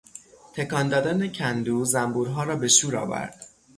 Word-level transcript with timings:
تکان 0.53 0.87
دادن 0.89 1.31
کندو 1.31 1.85
زنبورها 1.85 2.43
را 2.43 2.55
به 2.55 2.67
شور 2.67 2.97
آورد. 2.97 3.47